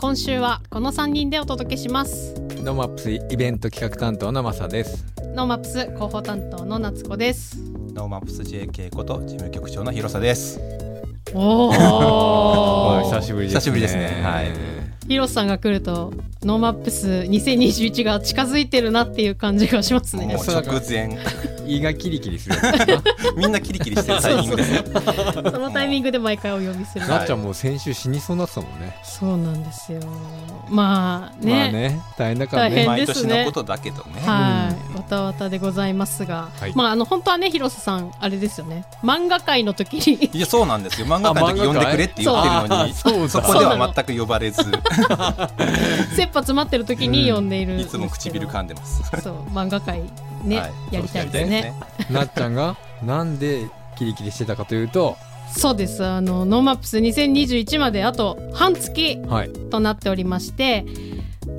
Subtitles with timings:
[0.00, 2.32] 今週はこの3人でお届けします。
[2.64, 5.04] NoMaps イベント企画担当のマサです。
[5.34, 7.58] NoMaps 広報担当の夏子です。
[7.92, 10.58] NoMaps JK こと事務局長の広瀬です。
[11.34, 13.60] お おお久しぶりですね。
[13.60, 14.22] 久しぶりですね。
[14.24, 14.46] はい。
[15.06, 16.14] 広瀬さんが来ると
[16.44, 20.34] NoMaps2021が近づいてるなっていう感じがしますね。
[20.34, 21.18] もう直前、
[21.76, 22.56] 胃がキリキリする
[23.36, 24.64] みんなキリキリしてるタイミングで。
[24.64, 24.84] すね。
[25.50, 27.06] そのタイミングで毎回お呼びする。
[27.06, 27.18] な。
[27.18, 28.96] なっちゃんもう先週死にそうになってたもんね。
[29.04, 30.00] そうなんですよ。
[30.68, 32.86] まあね,、まあね、大変だから大変ね。
[32.88, 33.34] 毎ですね。
[33.34, 34.20] 年のことだけどね。
[34.24, 36.72] はい、わたわたでございますが、はい。
[36.74, 38.84] まああの本当はね広瀬さんあれですよね。
[39.04, 40.30] 漫画界の時に。
[40.32, 41.06] いやそうなんですよ。
[41.06, 44.62] 漫画界の時呼んでくれって言ってるのにそうそこでは全く呼ばれず。
[46.16, 47.74] 切羽詰まってる時に呼んでいる。
[47.74, 49.02] ん でいつも唇噛んでます。
[49.22, 50.02] そう漫画界
[50.44, 51.74] ね、はいやりたいですね
[52.10, 55.16] なっちゃんがなんでキリキリしてたかというと、
[55.56, 59.50] そうですあの NoMaps2021まであと半月はい。
[59.50, 60.84] となっておりまして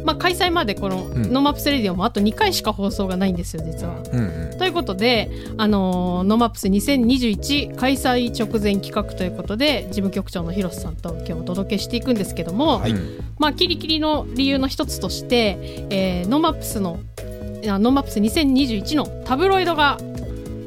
[0.06, 4.02] まあ開催までこの、ん NoMaps Radio もあと2回しか放送がないんですよ実は。
[4.12, 4.58] うんうん。
[4.58, 15.58] ということで、あのー NoMaps2021開催直前企画ということで事務局長の広瀬さんと今日お届けしていくんですけども、はいうんまあ、キリキリの理由の一つとして、
[15.90, 17.31] えー NoMaps のあ
[17.64, 19.98] NoMaps2021のタブロイドが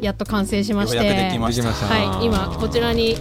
[0.00, 0.98] やっと完成しまして。
[0.98, 3.16] はい、今こちらに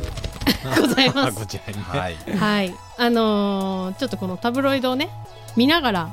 [0.80, 1.40] ございまあす。
[1.40, 1.80] こちらに。
[1.84, 1.84] ね。
[1.84, 2.16] はい。
[2.38, 5.10] はい、あのーちょっとこのタブロイドをね
[5.56, 6.10] 見ながら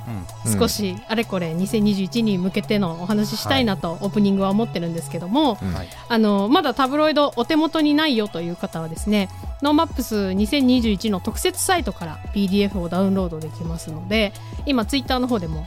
[0.59, 5.75] 少しあれこれ2021に向けてのお話ししたいなとオープニングは思ってるんですけども、うん。
[5.75, 5.89] はい。
[6.09, 9.29] あのまだタブロイドお手元にないよという方はですね
[9.63, 14.33] NoMaps2021の特設サイトから PDF をダウンロードできますので
[14.67, 15.67] 今ツイッターの方でも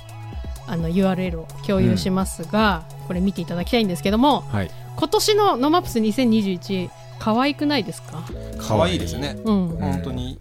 [0.67, 4.71] あの URL を共有しますが、これ見ていただきたいんですけどもはい。
[4.95, 8.23] 今年の NoMaps 2021可愛くないですか、
[8.59, 9.37] 可愛いですね。
[9.43, 10.37] うん本当に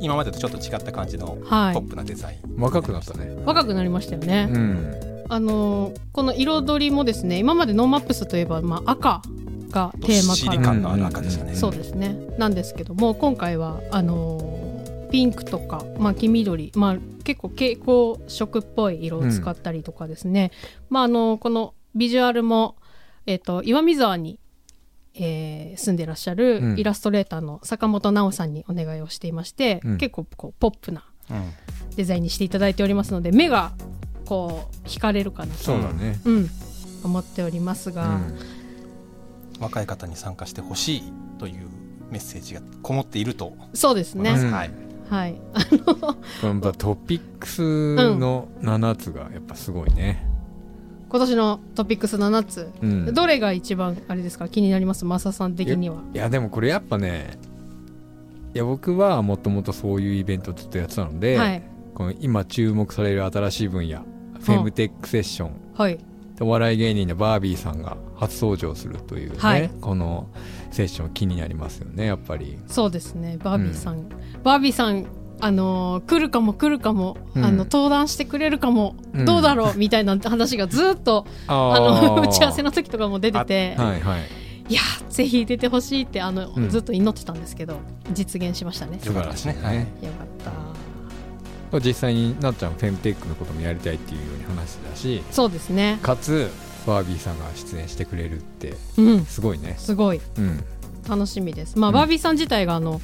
[0.00, 2.60] 今までとちょっと違った感じのはいポップなデザイン。
[2.60, 3.30] 若くなったね。
[3.44, 5.24] 若くなりましたよね、うん。
[5.28, 9.22] あのこの彩りもですね今まで NoMaps といえば、まあ、赤
[9.70, 11.54] がテーマカラー感のある赤でしたね。
[11.54, 14.81] そうですねなんですけども今回はあのー
[15.12, 20.50] ピンクとか、まあ、黄緑、まあ、結構蛍光色っぽい色を使ったりとかですね、
[20.88, 22.76] まあ、あのこのビジュアルも、
[23.26, 24.40] えっと岩見沢に、
[25.14, 26.78] えー住んでらっしゃうるん。
[26.78, 29.98] イラストレーターの坂本直さんにお願いをしていまして、うん。
[29.98, 31.52] 結構こうポップなうん。
[31.96, 33.72] デザインにしていただいておりますので目が
[34.24, 36.18] こう惹かれるかなと、そうだね。
[36.24, 36.50] うん、
[37.04, 38.38] 思っておりますが、うん。
[39.60, 41.68] 若い方に参加してほしいという
[42.10, 44.70] メッセージがこもっているとそうですね、うんはい。
[45.08, 45.40] はい。
[46.40, 47.62] このトピックス
[48.16, 50.26] の7つがやっぱすごいね。
[51.08, 53.12] 今年のトピックス7つ、うん。
[53.12, 54.48] どれが一番あれですか？
[54.48, 55.04] 気になります？
[55.04, 55.96] マサさん的には。
[56.14, 57.38] いやでもこれやっぱね
[58.54, 61.62] いや僕はもともとそういうイベントをずっとやってたので、はい。
[61.94, 64.00] この今注目される新しい分野
[64.40, 65.50] フェムテックセッション。
[65.74, 65.98] はい
[66.42, 69.70] お笑い芸人のバービーさんが初登場するというね、はい。
[69.80, 70.28] この
[70.70, 72.58] セッション気になりますよねやっぱり。
[72.66, 73.38] そうですね。
[73.42, 74.08] バービーさん、
[74.42, 75.06] バービーさん
[75.40, 77.44] あのー来るかも来るかも、うん。
[77.44, 79.24] あの登壇してくれるかも、うん。
[79.24, 84.20] どうだろうみたいな話がずっとああのー 打ち合わせの時とかも出てて、はいはい。
[84.68, 84.80] い、や
[85.10, 86.68] ぜひ出てほしいってあの、うん。
[86.68, 87.74] ずっと祈ってたんですけど
[88.12, 88.98] 実現しましたね。
[89.00, 89.76] 素晴らしいね、はい。
[89.78, 90.31] よかった
[91.80, 95.98] 実際になっちゃんフェムテックのこともやりたいっていうように話してたしそうですね。
[96.02, 96.50] かつ
[96.86, 99.24] バービーさんが出演してくれるってうん。
[99.24, 99.76] すごいね。
[99.78, 100.20] すごい。
[100.38, 100.64] うん。
[101.08, 101.78] 楽しみです。
[101.78, 101.94] まあ、うん。
[101.94, 103.00] バービーさん自体があの、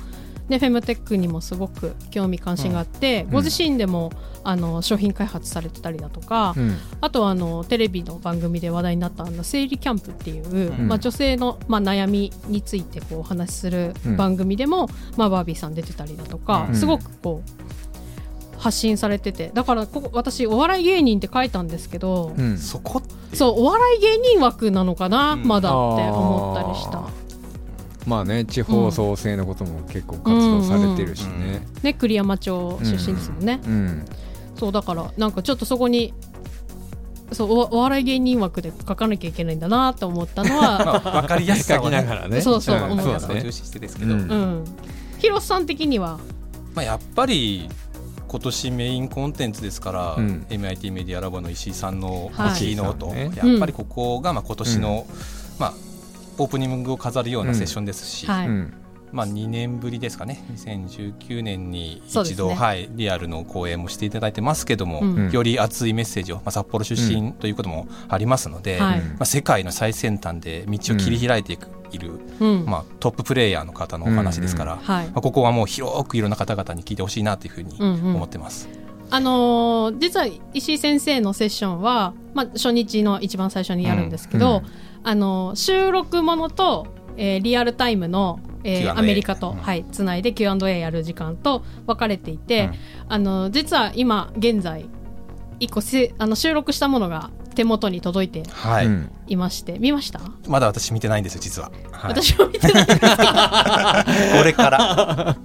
[0.48, 3.30] ね、フェムテックにもすごく興味関心があって、ん。
[3.30, 4.10] ご自身でも
[4.44, 6.76] あの商品開発されてたりだとか、うん。
[7.00, 10.88] あとはあのテレビの番組で話題になったあの生理キャンプっていう、うん。
[10.88, 14.16] まあ、女性の、まあ、悩みについてこうお話しするうん。
[14.16, 16.74] 番組でも、まあ、バービーさん出てたりだとか、うん。
[16.74, 17.87] すごくこう
[18.58, 19.50] 発信されてて。
[19.54, 22.58] だからここ私お笑い芸人って書いたんですけど、うん。
[22.58, 23.02] そこ
[23.32, 25.46] そうお笑い芸人枠なのかな、うん。
[25.46, 27.02] まだって思ったりした。
[28.06, 31.66] まあね地方創生のことも結構活動されてるしね。
[31.82, 34.04] ね、栗山町出身ですもんね、うん。
[34.56, 36.14] そうだからなんかちょっとそこに
[37.32, 42.40] そうおお笑い芸人枠で書かなきゃいけないんだなと思ったのは、 まあ分かりやすさ書きながらね。
[42.40, 42.92] そうそううん。
[42.92, 43.40] 思うだね。
[43.40, 44.20] を重視してですけど、うん。
[44.20, 44.64] うん、
[45.18, 46.18] 広瀬さん的には？
[46.74, 47.68] まあ、やっぱり
[48.28, 50.46] 今年メインコンテンツですから、うん。
[50.48, 52.58] MIT メディアラボの石井さんのはい。
[52.58, 53.30] キーノート、ね。
[53.34, 55.06] やっぱりここがまあ今年の、
[55.58, 55.74] まあ、
[56.38, 58.74] オープニングを飾るようなセッションですし、はい、うん
[59.12, 60.44] まあ、2年ぶりですかね。
[60.52, 62.54] 2019年に一度、ね。
[62.54, 65.30] はい、リアルの講演もしていただいてますけども、うん。
[65.30, 69.00] より熱いメッセージを、まあ、札幌出身ということもありますので、はい。
[69.00, 72.64] まあ、世界の最先端で道を切り開いていく、いる、うん。
[72.66, 75.06] まあ、トッププレイヤーの方のお話ですから、はい。
[75.06, 78.14] まあ、ここはもう広くいろんな方々に聞いてほしいなというふうにうんうん。
[78.16, 78.68] 思ってます。
[79.10, 85.08] あのー実は石井先生のセッションは、まあ、初日の一番最初にやるんですけど、うん。
[85.08, 89.56] あのー収録ものと、えーリアルタイムの、えーアメリカと、うん。
[89.58, 92.74] はい、つないで Q&A やる時間と分かれていて、うん。
[93.08, 94.86] あのー実は今現在
[95.60, 99.78] 一個せあの収録したものが手元に届いてはい、うんいまして。
[99.78, 102.86] 見ました、まだ私見てないんですよ実は、はい、私も見てない。
[102.86, 105.36] これから。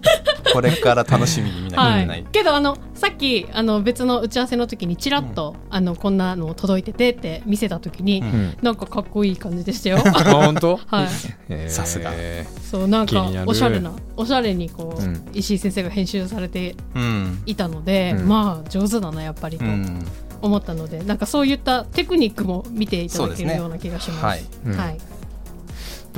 [0.53, 8.27] これから楽しみに見なきゃいはけない、い、けどあのさっきあの別の打ち合わせの時にちらっと、あのこんなの届いててって見せた時に、うん。
[8.27, 9.97] うんなんかかっこいい感じでしたよ。
[10.05, 10.77] あ本当？
[10.85, 11.07] はい、
[11.69, 12.13] さすが。
[12.61, 15.29] そうなんかおしゃれなおしゃれにこう、うん。
[15.33, 17.41] 石井先生が編集されてうん。
[17.47, 18.27] いたので、うん。
[18.27, 19.65] まあ上手だなやっぱりと。
[19.65, 20.05] うん
[20.43, 24.25] 思ったので、なんかそういったテクニックも見ていただけるような気がします。
[24.25, 24.45] はい。
[24.65, 24.77] うん。
[24.77, 24.97] はい、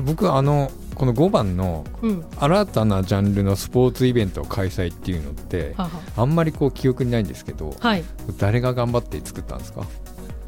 [0.04, 8.04] 僕あのこの5番のうん、新たなジャンルのスポーツイベントを開催っていうのってははあんまりこう記憶にないんですけどはい、
[8.38, 9.86] 誰が頑張って作ったんですか？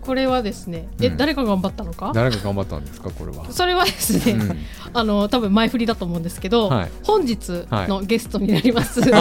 [0.08, 2.14] これはですね、え、うん誰が頑張ったのか？
[2.16, 4.58] 誰が頑張ったんですかこれは、それはですね、うん
[4.94, 9.02] あの多分前振りだと思うんですけど、はい本日のゲストになります。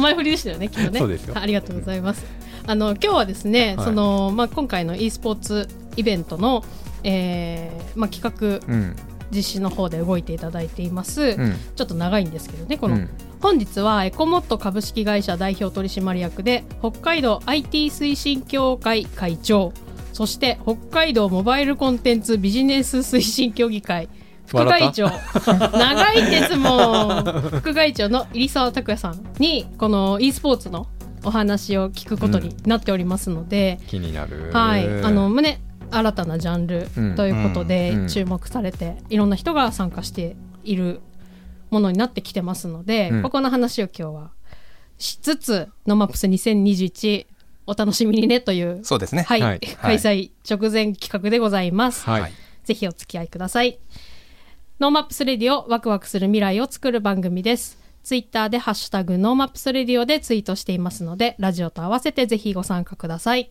[0.00, 1.00] 前振りでしたよね、きっとね。
[1.00, 2.24] そうですよありがとうございます。
[2.64, 6.64] あの今日はですね、はいそのまあ今回の e スポーツイベントの、
[7.02, 8.94] えーまあ企画うん
[9.30, 11.22] 実施の方で動いていただいています。
[11.22, 11.54] うん。
[11.76, 13.08] ちょっと長いんですけどね、この、うん。
[13.40, 19.72] 本日はエコモット株式会社代表取締役で北海道 IT 推進協会会長。
[20.12, 24.08] そして北海道モバイルコンテンツビジネス推進協議会。
[24.46, 25.06] 副会長。
[25.46, 27.24] 長いですもん
[27.60, 30.88] 副会長の入澤拓也さんにこの e スポーツの
[31.24, 34.50] お話を聞くことになっておりますので、気になる。
[34.52, 34.86] はい。
[35.02, 35.60] あの胸
[35.90, 41.00] 新たなジャンルうんということでうん注目されて、いろんな人が参加している
[41.70, 44.30] ものになってきてますので、うんここの話を今日は
[44.98, 47.26] しつつ「ノマップス2021」
[47.66, 52.04] お楽しみにねという、そうですねはいはい開催直前企画でございます。
[52.04, 52.32] はい、はい
[52.64, 53.78] ぜひお付き合いください。
[54.78, 57.78] NoMaps Radio ワクワクする未来を作る番組です。
[58.02, 63.50] ツイッターでハッシュタグ NoMaps Radio でツイートしていますので、ラジオと合わせてぜひご参加ください。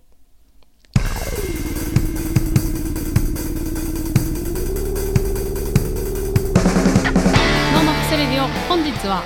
[8.19, 9.24] レディオ本日は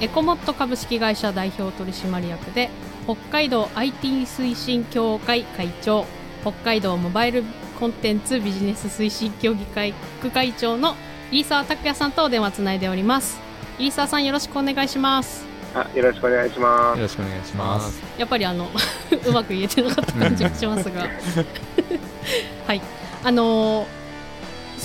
[0.00, 2.70] エコモット株式会社代表取締役で
[3.04, 6.06] 北海道 IT 推進協会会長
[6.42, 7.42] 北海道モバイル
[7.80, 10.94] コンテンツビジネス推進協議会副会長の
[11.32, 13.40] 入澤拓也さんとお電話つないでおります。
[13.80, 15.44] 入澤さんよろしくお願いします。
[15.74, 18.00] あよろしくお願いしまよろしくお願いします。
[18.16, 18.70] やっぱりあの
[19.26, 21.08] うまく言えてなかった感じがしますが。
[22.64, 22.80] はい。
[23.24, 24.05] あのー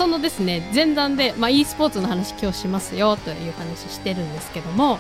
[0.01, 4.97] そのですね前段で、まあ、e スポーツの話今日しますよという話してるんですけども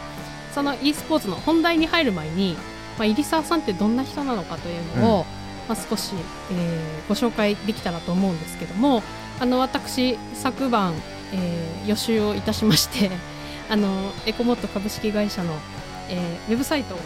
[0.53, 2.53] その e スポーツの本題に入る前に、
[2.99, 5.25] まあ、入澤さんってどんな人なのかというのを、
[5.67, 6.13] まあ、少し、
[6.51, 9.01] えーご紹介できたらと思うんですけども
[9.39, 10.93] あの私昨晩、
[11.33, 13.09] えー予習をいたしまして
[13.71, 15.55] あのエコモット株式会社の、
[16.09, 16.99] えーウェブサイトを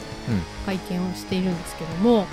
[0.66, 2.28] 拝見をしているんですけども、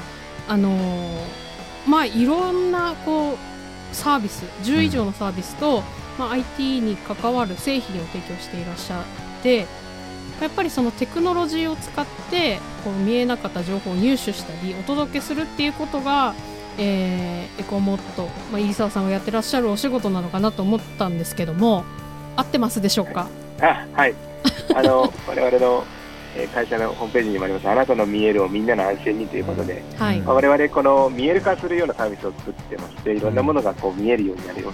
[0.49, 1.53] あのー
[1.87, 3.52] まあいろんなこう
[3.93, 5.83] サービス10以上のサービスと、
[6.19, 9.05] まあ、IT に関わる製品を提供していらっしゃっ
[9.43, 9.67] て
[10.41, 16.35] やっぱりそのテクノロジーを使ってこう見えなかった情報を入手したりお届けするっていうことが、
[16.79, 21.85] えーエコモット、まあ、入澤さんがやってらっしゃるお仕事なのかなと思ったんですけども
[22.35, 23.29] 合ってますでしょうか？
[23.59, 23.65] す。
[23.65, 24.15] あはい。
[24.75, 25.85] あの 我々の
[26.37, 27.69] えー会社のホームページにもあります。
[27.69, 34.73] あなたの見えるをみんなの安心にということで、はい、まあ我々この見える化するようなサービスを作ってましていろんなものがこう見えるようになるよ。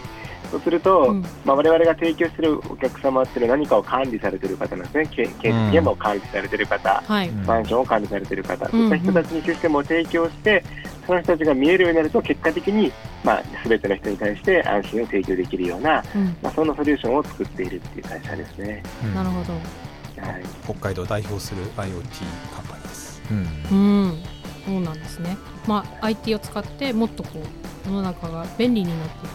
[0.51, 1.23] そうすると、うん。
[1.45, 10.65] まあ、我々が提供しているお客様っていうのは何かを管理されている方なんですね、け建設現場を管理されている方、はい、うんマンションを管理されている方、そういった人たちにシステムを提供して、
[11.07, 12.93] その人たちが見えるようになると、結果的に、
[13.25, 18.83] まあ、全ての人に対して安心を提供できるような、うん、まあ、そんなソリューションを作っているっていう会社ですね。
[19.05, 19.88] うんなるほど。
[20.21, 23.23] はい、北海道を代表する IoT カンパニーです。
[23.31, 24.23] うんうん、
[24.67, 25.37] そうなんですね。
[25.67, 29.29] まあ IT を使ってもっとこう世の中が便利になってい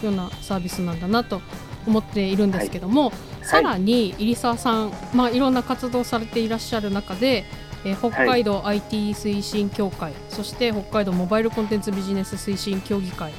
[0.00, 1.40] くようなサービスなんだなと
[1.86, 7.44] 思っているんですけども、さらに入澤さん、まあいろんな活動されていらっしゃる中で。
[7.84, 13.32] えー北海道 IT 推進協会、そして北海道モバイルコンテンツビジネス推進協議会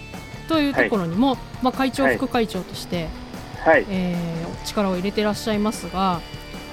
[0.48, 3.10] というところにも、まあ、会長、はい副会長として、
[3.66, 3.86] はい。
[3.90, 6.22] えー力を入れてらっしゃいますが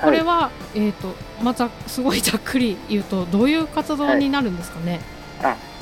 [0.05, 5.01] これは、えー、とまたすごいざっくり言うとどういう活動になるんですかね？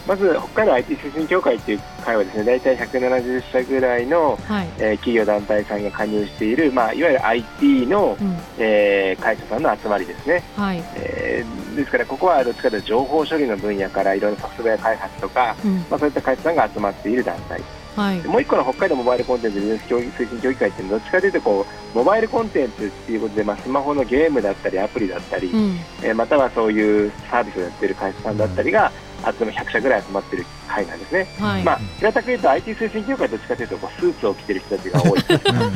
[0.04, 8.36] まず、北海道 IT 推進協会という会はですね、大体170社ぐらいの、はい、えー企業団体さんが加入している、まあ、いわゆる IT の、うん。
[8.58, 10.42] えー会社さんの集まりですね。
[10.56, 10.82] はい。
[10.96, 15.76] えーですから、ここはどっちかというと情報処理の分野からいろいろソフトウェア開発とか、うん。
[15.88, 17.62] まあ、そういった会社さんが集まっている団体。
[17.96, 18.20] はい。
[18.26, 25.78] もう一個の北海道モバイルコンテンツビジネス協議推進協議会っていうのはどっちかというとこうモバイルコンテンツっていうことで、まあ、スマホのゲームだったりアプリだったり、うん。
[26.02, 28.92] えーまたはそういうサービスをやってる会社さんだったりが
[29.38, 31.26] 集め100社ぐらい集まってる会なんですね。
[31.38, 35.20] はい、まあ、平たく言うと IT 推進協会どっちかというとこうスーツを着てる人たちが多い。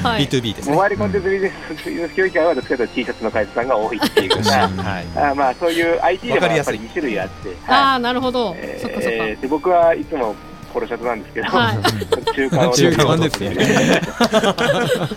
[0.02, 0.26] はい。
[0.26, 0.74] B2B ですね。
[0.74, 5.06] モバイルコンテンツビジネスビジネス協議会はどっちかというと T シャツの会社さんが多いっていうようなはい。
[5.14, 6.74] あーまあそういう IT でもわかりやすい。
[6.74, 10.34] やっぱり2種類あって、ああなるほど、えーそっかそっか、えーで僕はいつも
[10.76, 12.34] ポロシャツなんですけど、はい。
[12.34, 14.00] 中間を中間ですね。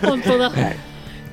[0.00, 0.76] 本当だ、はい。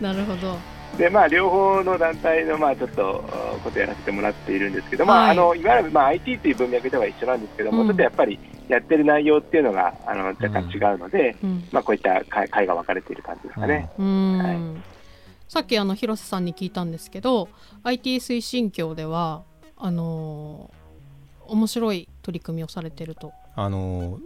[0.04, 0.58] なるほど。
[0.98, 5.28] でまあ、両方の団体の、まあ、ちょっとあことをやらせてもらっているんですけど、まあはい。
[5.30, 7.88] い、あのいわゆる、まあ、IT という文脈では一緒なんですけども、うん。
[7.88, 11.64] ちょっとやっぱりやってる内容っていうのがあの若干違うので、うん。
[11.72, 13.90] まあ、こういった会会が分かれている感じですかね。
[13.98, 14.58] うーん、はい。
[15.48, 17.48] さっきあの広瀬さんに聞いたんですけど
[17.84, 19.44] IT 推進協では
[19.78, 20.78] あのー
[21.48, 24.20] 面白い取り組みをされてるとあの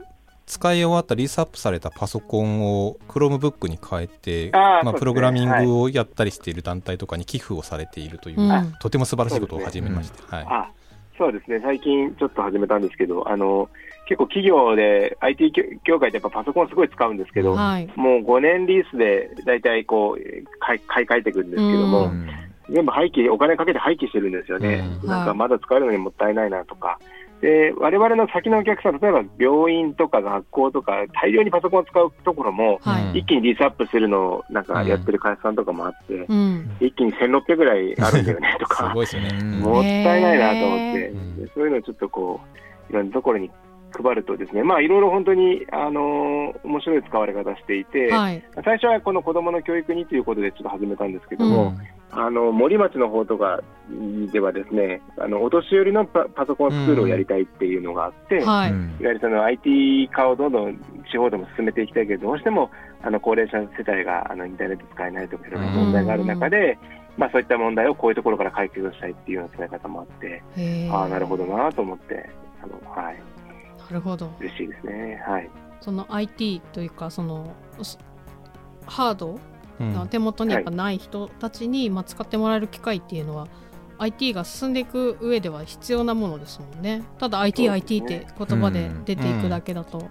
[0.46, 8.74] 使い終わったリースアップされたパソコンを Chromebook に変えてまあ、プログラミングをやったりしている団体とかに寄付をされているという、うん。
[8.82, 10.72] とても素晴らしいことを始めまして、はい、あ
[11.18, 13.70] そうですね、最近ちょっと始めたんですけど、あの
[14.08, 15.54] 結構企業で IT
[15.86, 17.88] 業界ってやっぱパソコンすごい使うんですけど、はい。
[17.96, 22.28] もう5年リースで大体こう買い買い替えていくんですけども、うん。
[22.70, 25.08] 全部廃棄、お金かけて廃棄してるんですよね、うん。
[25.08, 27.00] なんかまだ使えるのにもったいないなとか、
[27.42, 32.80] で我々の先のお客さん、例えば病院とか学校とか、大量にパソコンを使うところも、
[33.16, 36.70] 一気にリースアップするのをなんかやってる会社さんとかもあって、うん。
[36.80, 39.44] 一気に1600ぐらいあるんだよねとすか、 ごいですよね。
[39.60, 41.14] もったいないなと思って、
[41.56, 42.40] そういうのをちょっとこ
[42.90, 43.50] う、いろんなところに
[43.92, 48.44] 配るとですね、まあいろいろ本当に、あのー面白い使われ方していて、はい。
[48.64, 51.74] 最初はこの子どもの教育にということでちょっと始めたんですけども、
[52.14, 53.62] あの森町の方とか
[54.32, 60.78] ではですね、あのお年寄りのパパソコンスクールをやりたいっていうのがあって、いわはい、ゆるその IT 化をどんどん
[61.12, 62.70] 地方でも進めていきたいけど、どうしても
[63.02, 66.78] あの高齢者世帯があのインターネット使えないとかいろいろな問題がある中で、
[67.18, 70.44] まあそういった問題をこういうところから解決したいっていうような使い方もあって、
[70.92, 72.30] ああ、なるほどなと思って、
[72.62, 73.16] あのはい、
[73.80, 74.32] なるほど。
[74.40, 75.24] 嬉しいですね。
[75.26, 75.50] はい。
[75.82, 77.98] その IT というかそのす
[78.86, 79.40] ハード
[79.82, 79.94] うん。
[79.94, 83.48] が手元にやっぱない人たちに、まあ、使ってもらえる機会っていうのは
[83.98, 87.04] IT が進んでいく上では必要なものですもんね。
[87.20, 88.00] ただ IT、そうですね。
[88.00, 90.10] IT って言葉で出ていくだけだと、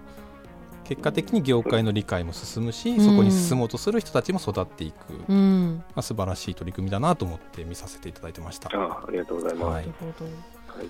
[0.91, 3.05] 結果的に業界の理解も進むし、うん。
[3.05, 8.69] そこに進もうとする人たちも育っていく、まうん、あ、素晴らしい取り組みだなと思って見させていただいてました。
[8.73, 9.65] ああありがとうございます。
[9.65, 10.25] はないるほど、
[10.79, 10.89] はい。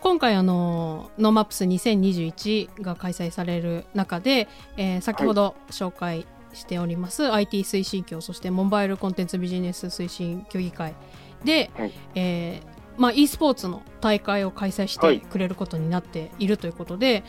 [0.00, 10.94] 今回あの NoMaps 2021が開催される中で、えー先ほど紹介しております、IT 推進協そしてモバイルコンテンツビジネス推進協議会
[11.44, 11.92] で、はい。
[12.14, 17.24] えーまあ、e スポーツの大会を開催しはいてくれることになっているということで、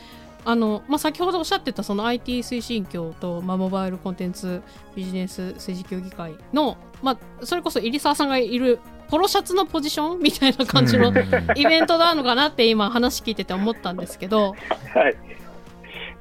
[0.45, 4.61] あのまあ、先ほどおっしゃってたその IT 推進協と、まあ、モバイルコンテンツ
[4.95, 8.79] ビジネス政治協議会の、まあ、それこそ入澤さんがいる
[9.09, 11.11] ポロシャツのポジションみたいな感じの
[11.55, 14.53] イベントなのかなって今話聞いてて思ったんですけど、
[14.93, 15.15] はい。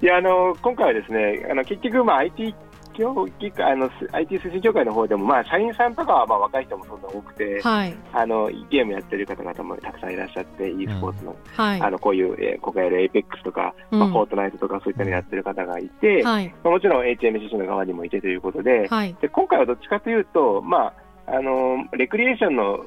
[0.02, 2.54] いや、あの、今回はですね、あの、結局、まあ、IT
[2.94, 13.98] 協議会、あの、IT 推進協会の方でも、まあ、社員さんとかは、まあ、若い人もそんな多くて、はい、あの、ゲームやってる方々もたくさんいらっしゃって、e スポーツの、はい、あの、こういう、えー、ここやる APEX とか、うん。
[14.00, 20.94] まあ、フォートナイトとか、そういったのやってる方がいて、はい、まあもちろん HMCC の側にもいてということで、はい、で今回はどっちかというと、まあ、
[21.26, 22.84] あのレクリエーションの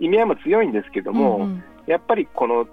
[0.00, 1.64] 意味合いも強いんですけども、うんうん。
[1.86, 2.66] やっぱりこの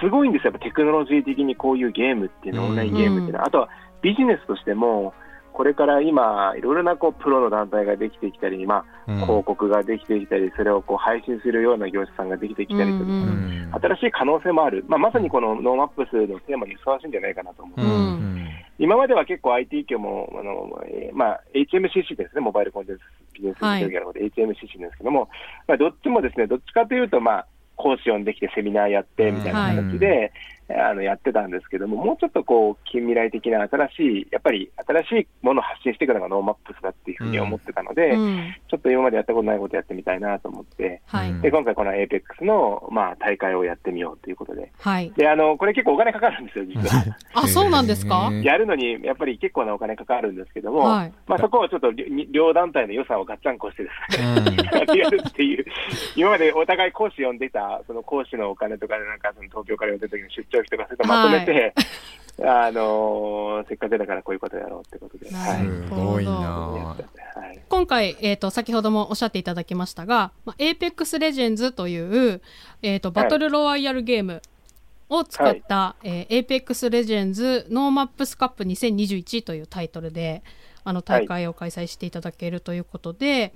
[0.00, 3.68] すごいんですよ、やっぱテクノロジー的にこういうゲームっていうの、うんオンラインゲームっていうのは、あとは
[4.02, 5.14] ビジネスとしても、
[5.54, 9.22] これから今、いろいろなこうプロの団体ができてきたり、まうん。
[9.22, 13.10] あ、広告ができてきたり、それをこう配信するような業者さんができてきたりとか、うん。
[13.10, 13.70] うん。
[13.80, 17.80] 新しい可能性もある、まあ、まさにこの NoMaps のテーマにふさわしいんじゃないかなと思う。
[17.80, 18.48] うん。
[18.80, 23.02] 今までは結構 IT 業も、あのえーまあ、HMCC ですね、モバイルコンテンツ
[23.34, 25.28] ビジネス協議会のことで HMCC ですけども、
[25.68, 27.46] まあ、どっちもですね、どっちかというと、まあ、
[27.76, 30.32] 講師呼んできてセミナーやってみたいな形で、
[30.68, 38.54] あのやってたんですけども、もうちょっとこう近未来的な新しい、やっぱり新しいものを発信していくのが NoMaps だっていうふうに思ってたので、うん。
[38.70, 45.12] ちょっと今までやったことないことやってみたいなと思って、はい、うんで今回この APEX の、まあ、大会をやってみようということで、はい。
[45.16, 47.16] であのこれ結構お金かかるんですよ、実は。
[47.34, 48.30] あ、そうなんですか？
[48.42, 51.12] やるのにやっぱり結構なお金かかるんですけども、はい。
[51.26, 52.04] まあ、そこをちょっと両
[52.44, 54.53] 両団体の予算をガッチャンコしてですね、
[54.92, 55.64] っていう、
[56.16, 61.74] 今までお互い講師呼んでた、その講師のお金とかで、なんかその東京から呼んでた時の出張費とか、そういうのまとめて、
[62.42, 66.30] あのーせっかくだからこういうことやろうってことで、はなるすごいな。
[66.30, 67.04] はい
[67.68, 71.98] 今回、えっ、と、先ほどもおっしゃっていただきましたが、まあ、Apex Legends とい
[72.34, 72.40] う、
[72.82, 74.42] えっ、と、バトルロワイヤルゲーム
[75.08, 80.42] を使った、えー Apex Legends ノーマップスカップ2021というタイトルで、
[80.84, 83.54] あの、大会を開催していただけるということで、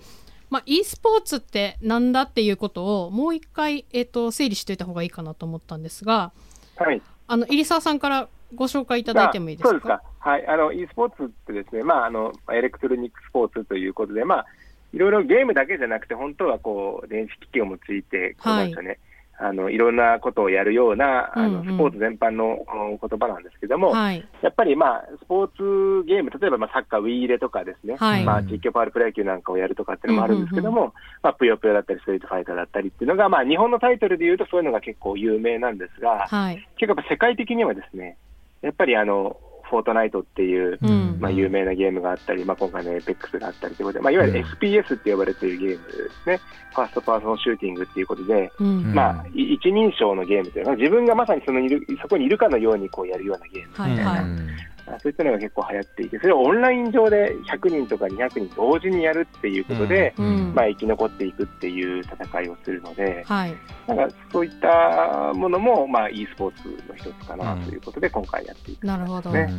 [0.51, 6.33] まあ、e スポーツってなんだっていうことをもう一回、えっ、と、整理しておいた方がいいかなと思ったんですが、
[6.77, 9.69] はいあの、入澤さんからご紹介いただいてもいいですか？
[9.69, 10.03] あそうですか。
[10.21, 10.47] はい。
[10.47, 14.47] あの、e スポーツってですね、まあ、あの、エレクトロニックスポーツということで、まあ、
[14.95, 18.99] いろいろゲームだけじゃなくて、本当はこう、電子機器を用いて、こうはいなんですかね、
[19.41, 22.59] あの、いろんなことをやるような、あの、うんうんスポーツ全般の
[22.91, 24.27] うん言葉なんですけども、はい。
[24.43, 30.93] やっぱりまあ、スポーツゲーム、例えばまあサッカー、ウイイレとかですね、はいまあ、実況パワフルプロ野球なんかをやるとかっていうのもあるんですけども、
[31.23, 36.57] まあ、ぷよぷよだったり、ストリートファイターだったりっていうのが、まあ、日本のタイトルでいうとそういうのが結構有名なんですが、はい。
[36.77, 38.17] 結構やっぱ世界的にはですね、
[38.63, 39.37] やっぱりあの、
[39.69, 41.17] フォートナイトっていう、うん。
[41.21, 45.93] まあ、有名なゲームがあったり、まあ、今回の Apex があったりということで、まあ、いわゆるうん FPS って呼ばれているゲームで
[46.25, 46.41] すね、
[46.75, 48.95] ファーストパーソンシューティングっていうことで、うん。
[48.95, 54.25] まあ、い一人称のゲームというのは、自分がまさにそのいるそこにいるかのようにこうやるようなゲームはいはい。
[54.25, 63.55] うんあそういったのが結構流行っていて、それをオンライン上で100人とか200人同時にやるっていうことで、うんまあ、生き残っていくっていう戦いをするので、はい。
[63.87, 68.87] なんかそういったものも、まあ、e スポーツの一つかなということで、今回やっていく。
[68.87, 69.31] なるほど。
[69.31, 69.51] ね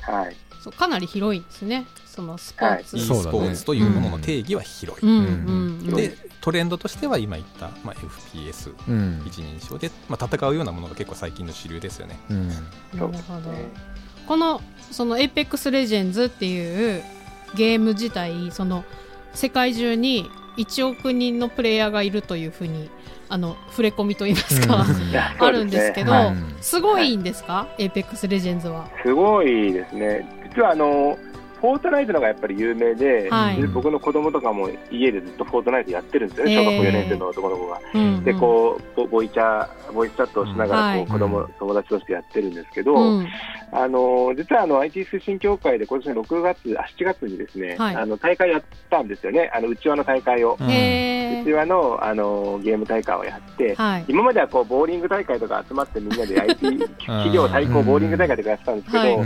[0.00, 0.36] はい。
[0.60, 1.86] そうかなり広いんですね。
[2.04, 2.96] そのスポーツ。
[2.96, 5.94] e そうだねスポーツというものの定義は広い、うんうんうん。
[5.94, 13.18] でトレンドとしては今言った、まあ、FPS うん一人称で、まあ、戦うようなものが結構最近の主流ですよねうんなるほど。
[14.36, 17.02] ねこのその Apex Legends っていう
[17.54, 18.84] ゲーム自体その
[19.34, 22.90] 世界中に1億人のプレイヤーがいるというふうに
[23.28, 25.16] あの触れ込みといいますか、うん。
[25.46, 28.88] あるんですけど、ねはいすごいんですか、Apex Legends は？
[29.04, 30.26] すごいですね。
[30.56, 31.16] 実はあの、
[31.60, 33.60] フォートナイトのがやっぱり有名で、はい。
[33.60, 37.80] で僕の子供とかも家でずっとフォートナイトやってるんですよね、小学校4年生の男の子が。
[37.94, 38.24] うんうん。
[38.24, 40.98] で、こう、ボボイチャボイスチャットをしながら、はい。
[41.00, 41.52] こう子供、うん。
[41.58, 43.28] 友達としてやってるんですけど、うん。
[43.72, 47.96] あの実はあの IT 推進協会で今年の6月、あ7月にですね、はい。
[47.96, 54.04] あの大会やったんですよね、あの内輪の大会を、うんへ内輪のあのゲーム大会をやって、ーはい。
[54.08, 59.24] 今まではこうボーリング大会とか集まってみんなで IT 企業対抗ボーリング大会とかやってたんですけど、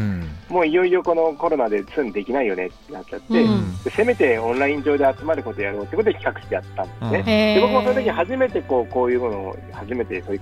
[0.48, 3.82] もういよいよこのコロナでそういうのできないよねってなっちゃって、うん。
[3.82, 7.54] でせめてオンライン上で集まることやろうってことで企画してやったんですね。
[7.54, 10.40] で僕もその時初めてこうこういうものを初めてそういう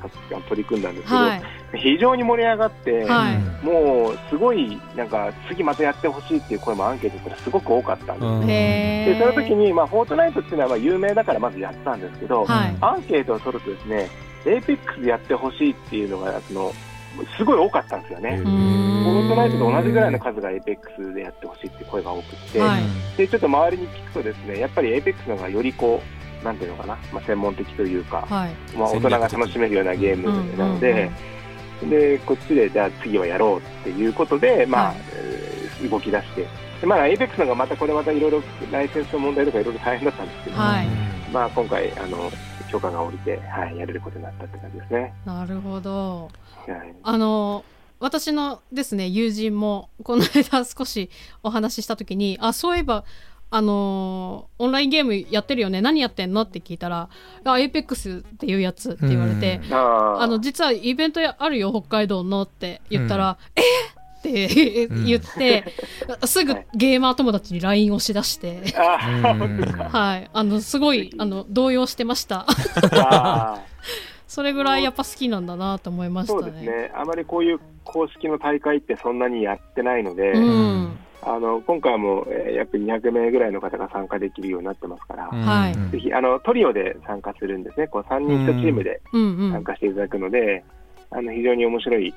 [0.49, 1.43] 取り組んだんですけど、はい。
[1.75, 3.65] 非常に盛り上がって、はい。
[3.65, 8.27] もうすごいなんか次またやってほしいっていう声もアンケートからすごく多かったんです。
[8.27, 8.47] うん。
[8.47, 14.09] でその時に、まあ、フォートナイトっていうのはまあ有名だからまずやったんですけど、はいアンケートを取るとですね、
[14.47, 16.73] Apex でやってほしいっていうのがその
[17.37, 18.37] すごい多かったんですよね。
[18.39, 22.83] フォートナイトと同じぐらいの数が Apex でやってほしいっていう声が多くって、はい。
[23.17, 28.77] でちょっと周りに聞くとですね、やっぱり Apex の方がよりこう、なんていうのかな、まあ、専門的というか、はい。
[28.77, 31.11] まあ、大人が楽しめるようなゲームなので、
[31.89, 35.51] でこっちでじゃあ次はやろうっていうことで、まあはいえー
[35.89, 36.47] 動き出して、
[36.81, 40.87] でまあ、 Apex の方がまたこれまたいろいろライセンスの問題とかいろいろ大変だったんですけど、はい。
[41.33, 42.31] まあ、今回あの、
[42.71, 45.15] 許可が下りて、はい、やれることになったって感じですね。
[45.25, 46.31] なるほど。
[46.67, 46.95] はい。
[47.03, 47.65] あの
[47.99, 51.11] 私のですね友人もこの間少し
[51.43, 53.05] お話しした時にあそういえば
[53.53, 55.81] あのーオンラインゲームやってるよね？
[55.81, 56.43] 何やってんの？
[56.43, 57.09] って聞いたら
[57.45, 59.75] 「あ Apex っていうやつ」って言われて、うん。
[59.75, 63.65] あの実はイベントあるよ北海道のって言ったら「えー？
[64.21, 65.05] ってうん。
[65.07, 65.65] 言って、
[66.27, 72.47] すぐゲーマー友達に LINE をしだして、はい、あのすごいあの動揺してました。
[74.29, 76.41] それぐらいやっぱ好きなんだなと思いましたね。
[76.41, 90.65] そうですね、あまりこういう公式の大会ってそんなにやってないので、うんあの今回も、えー約200名ぐらいの方が参加できるようになってますから、はいうんぜひあのトリオで参加するんですね、こう3人1チームでうんうん参加していただくので、
[91.11, 92.15] あの非常に面白い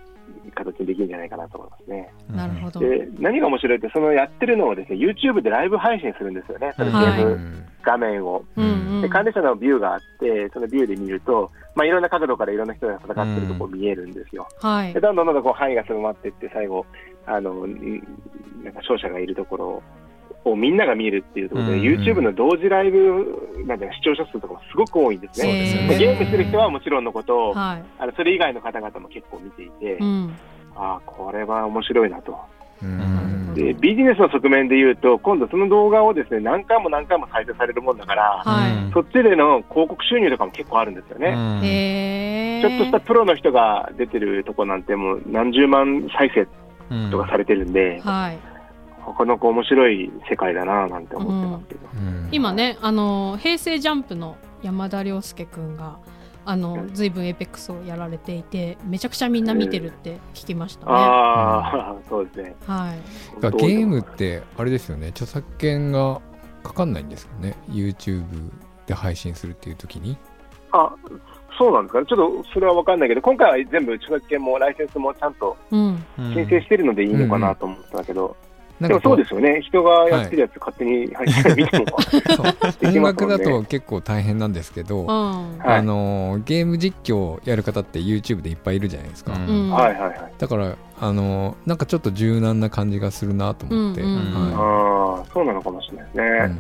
[0.56, 2.14] 形にできるんじゃないかなと思いますね。
[2.36, 2.80] なるほど。
[2.80, 8.44] で何が面白いって、そのやってるのをですね YouTube でライブ配信するんですよね、そのゲはいーム画面を。
[8.58, 14.48] うんうんで管理者のビューがあって、そのビューで見ると、まあ、いろんな角度からいろんな人が戦ってるとこ見えるんですよ。
[14.62, 15.02] はいで。
[15.02, 16.86] どんどんどんどんこう範囲が狭まっていって、最後、
[17.26, 18.00] あのん
[18.64, 19.84] なんか勝者がいるところ
[20.46, 25.88] をみんなが見えるっていうところで、うん YouTube の同時ライブなんていうの視聴者数とかもすごく多いんですね。
[25.88, 27.84] ねでゲームしてる人はもちろんのこと、はい。
[28.00, 30.34] あのそれ以外の方々も結構見ていて、うん。
[30.76, 32.38] ああ、これは面白いなと。
[32.82, 42.62] うんでビジネスの側面で言うと、今度その動画をですね何回も何回も再生されるもんだから、はそっちでの広告収入とかも結構あるんですよね。
[42.62, 46.48] ちょっとしたプロの人が出てるとこなんてもう何十万再生
[47.12, 48.40] とかされてるんで、はい。
[49.06, 51.82] なかなか面白い世界だななんて思ってますけど。
[52.32, 55.98] 今ね、あの平成ジャンプの山田涼介くんが。
[56.46, 60.92] あのずいぶん Apex をやられていてめちゃくちゃみんな見てるって聞きましたね。
[60.92, 62.56] はああ、そうですね。
[63.38, 63.42] い。
[63.42, 66.20] だからゲームってあれですよね著作権が
[66.64, 68.26] かかんないんですかね YouTube
[68.88, 70.18] で配信するっていう時に
[70.72, 70.94] あ
[71.58, 75.58] そうなんですかね、ちょっとそれは分かんないけど、今回は全部著作権もライセンスもちゃんと。
[75.72, 78.36] 申請してるのでいいのかなと思ったけど、
[78.84, 81.86] なんかこそうですよね、人がやってるやつ勝手に配信して見ても、
[82.36, 82.88] そう。
[82.90, 85.08] 音楽だと結構大変なんですけど、うん。
[85.60, 85.78] はい。
[85.78, 89.70] あのゲーム実況やる方って YouTube でいっぱいいるじゃないですか、うん。
[89.72, 90.34] はいはいはい。
[90.38, 94.10] だからあのなんかちょっと柔軟な感じがするなと思って、うん。
[94.10, 96.24] うんはああ、そうなのかもしれないですね。
[96.24, 96.54] いうんなる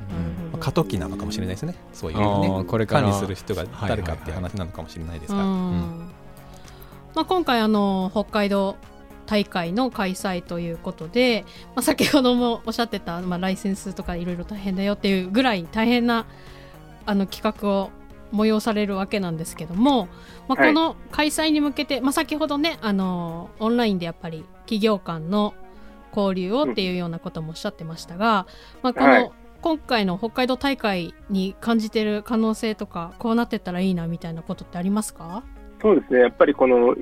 [0.51, 1.75] ほど過渡期なのかもしれないですね。
[1.91, 3.01] そういうね、これから。
[3.01, 5.43] 管理する人が誰かっていう話なのかもしれないですうが。
[5.43, 6.09] ん。
[7.15, 8.75] まあ、今回あの北海道
[9.25, 16.25] 大会の開催ということで、まあ、先ほどもおっしゃってた、まあ、ライセンスとかいろいろ大変だよっていうぐらい大変な
[17.05, 17.89] あの企画を
[18.33, 20.07] 催されるわけなんですけども、
[20.47, 20.73] まあ、はい。
[20.73, 25.53] この開催に向けて、まあ、先ほどねあのオンラインでやっぱり企業間の
[26.15, 28.47] 交流をっていうようなこともおっしゃってましたが、
[28.81, 29.31] まあ、この、はい。
[29.63, 35.41] 今回の北海道大会に感じてる可能性とかこうなってったらいいなみたいなことってありますか？
[35.81, 36.93] そうですね、やっぱりこの、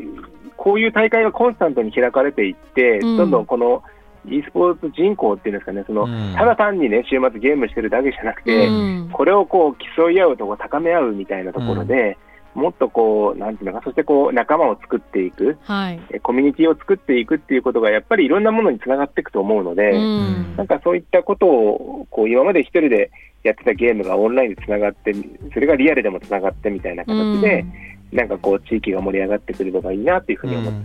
[0.61, 3.17] こういう大会がコンスタントに開かれていって、うん。
[3.17, 3.81] どんどんこの
[4.27, 6.35] e スポーツ人口っていうんですかね、そのうん。
[6.35, 8.71] ただ単にね、週末ゲームしてるだけじゃなくて、う
[9.07, 9.09] ん。
[9.11, 12.15] これをこう競い合うとこ高め合うみたいなところで、
[12.53, 15.99] もっとこう、なんていうのか、そしてこう仲間を作っていく、はい。
[16.11, 20.55] えコミュニティを作っていくっていうことが、やっぱりいろんなものにつながっていくと思うので、うん。
[20.57, 23.09] なんかそういったことをこう今まで一人で
[23.41, 25.11] やってたゲームがオンラインでつながって、
[25.53, 27.65] それがリアルでもつながってみたいな形で、
[28.11, 30.79] なんかこう地域が盛り上がってくれればいいなっていうふうに思って、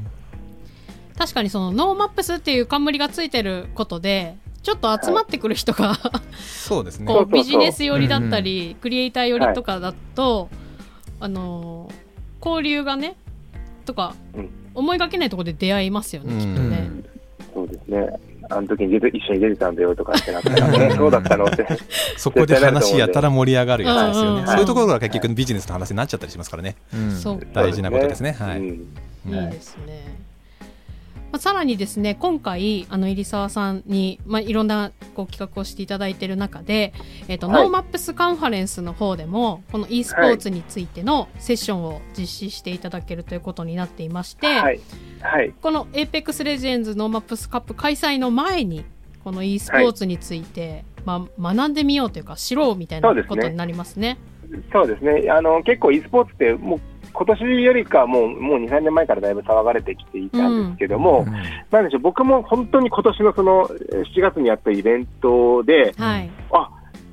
[1.19, 5.97] 確かにその NoMaps っていう冠がついてることでちょっと集まってくる人が、
[6.37, 7.07] そうですね。
[7.07, 10.49] こそううビジネス寄りだったり、クリエイター寄りとかだと、
[11.21, 12.07] あのー
[12.47, 13.17] 交流がね
[13.85, 16.91] とか、うん思いがけないところで出会いますよね、うんきっとね。
[17.55, 18.21] そうですね。
[18.51, 21.67] あの時に出て一緒に出てたんだよとかってなったら、ね、 そうだったのって。
[22.17, 24.31] そこで話やたら盛り上がるやつですよね。
[24.31, 26.77] うんうんそういうところが結局ビジネスの話になっちゃったりしますからね。
[26.95, 28.37] うんそう大事なことですね。
[28.39, 28.59] はい。
[28.59, 28.87] うん
[29.27, 30.27] いいですね。
[31.33, 36.95] まあ、さらにですね今回あの入澤さんに、まあ、いろんなこう企画をしていただいている中で、
[37.29, 44.81] えーとはい NoMaps カンファレンスの方でもこの e スポーツについてのセッションを実施していただけるということになっていまして、はい。
[45.27, 45.53] はい。
[45.61, 48.85] この APEX レジェンズノーマップスカップ開催の前に
[49.25, 54.19] この e スポーツについて、まあ、学んでみようというか知ろうみたいなことになりますね。
[54.73, 55.29] そうですね。
[55.31, 56.81] あの、結構 e スポーツって、もう、
[57.13, 61.33] 今年よりかはもう、もう2、3年前からだいぶ騒がれてきていたんですけども、うん
[61.71, 66.71] なんでしょう、僕も本当に今年のその、えー7月にやったイベントで、はい、あ、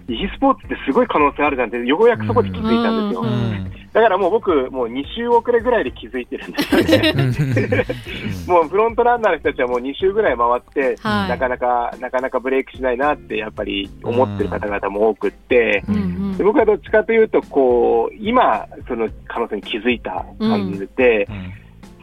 [0.07, 3.21] e スポーツってすごい可能性あるじゃんって、ようやくそこで気づいたんですよ。
[3.21, 7.85] うんうんだからもう僕、もう2週遅れぐらいで気づいてるんですよね。
[8.47, 11.29] もうフロントランナーの人たちはもう2週ぐらい回って、はい。
[11.29, 16.37] なかなか、なかなかブレイクしないなって、やっぱり思ってる方々も多くって、うんうん。
[16.37, 21.27] で僕はどっちかというと、こう、今、その可能性に気づいた感じで、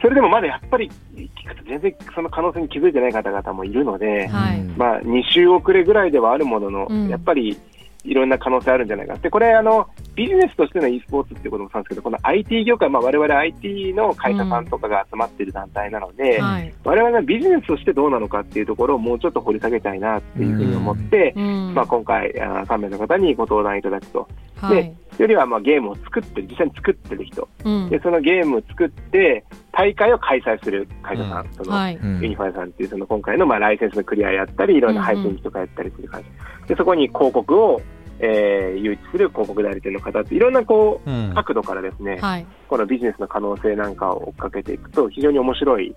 [0.01, 4.61] それでもまだやっぱり聞くと全然その可能性に気づいてない方々もいるので、はい。
[4.77, 7.09] まあ、2週遅れぐらいではあるものの、うん。
[7.09, 7.59] やっぱり
[8.05, 16.75] いろんな可能性あるんじゃないかで、これあの、ビジネスとしての e スポーツっていうこともそうなんですけど、この IT 業界、まあ、我々 IT の会社さんとかが集まっている団体なので、はい。
[16.85, 21.75] 我々はビジネスとしてどうなのかっていうところをもうちょっと掘り下げたいなっていうふうに思って、うん。
[21.75, 24.29] まあ、今回、あー3名の方にご登壇いただくと。
[24.57, 27.91] はいよりはまあゲームを作ってる、実際に作ってる人、うん。
[27.91, 31.97] でそのゲームを作って、大会を開催する会社さん、そのはい。
[31.97, 32.21] うん。
[32.21, 37.81] ユニファイさんっていうその今回のまあライセンスのクリアやったり、いろんな配信とかやったりする会社、でそこに広告を
[38.23, 41.33] えー誘致する広告代理店の方って、いろんなこう、うん。
[41.35, 42.47] 角度からですね、はい。
[42.69, 45.95] このビジネスの可能性なんかを追っかけていくと、非常に面白い、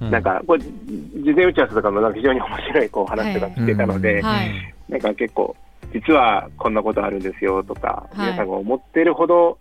[0.00, 0.70] なんか、これ、事
[1.34, 4.50] 前打ち合わせとかもなんか非常に面白いこう話とか聞けたので、はい。
[4.88, 5.56] なんか結構、
[5.92, 8.26] 実はこんなことあるんですよとか、はい。
[8.26, 9.58] 皆さんが思ってるほど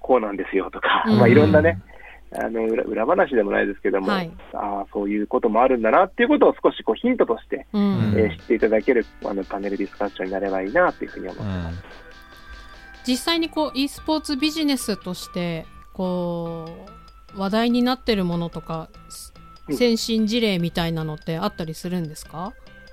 [0.00, 1.18] こうなんですよとか、うん。
[1.18, 1.78] まあいろんなね、
[2.32, 4.30] あの裏裏話でもないですけども、はい。
[4.52, 8.14] ああ、そういうこともあるんだなっていうことを少しこうヒントとして、ううん。
[8.14, 8.18] ん。
[8.18, 11.82] えー知っていただけるあのパネルディスカッションになればいいなというふうに思ってます。
[13.06, 16.68] 実際にこう e スポーツビジネスとしてこ
[17.34, 18.88] う話題になってるものとか
[19.68, 19.76] うん。
[19.76, 22.52] 先進事例みたいなのってあったりするんですか、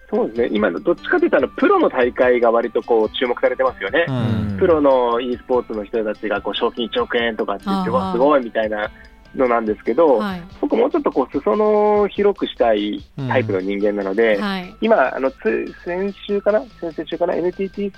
[0.10, 4.06] そうですね、今のどっちかというとあの、プロの大会が割とこう注目されてますよね。
[4.08, 4.58] うん。
[4.58, 8.90] プロの e スポーツの人たちがこう賞金1億円とかって言って、わすごいみたいな
[9.36, 10.44] のなんですけど、はい。
[10.62, 14.76] 僕もうちょっとこう裾野を広くしたいタイプの人間なので、はい。
[14.80, 17.92] 今あのつ、先週かな、先々週かな、NTT